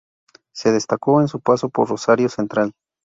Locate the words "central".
2.27-2.73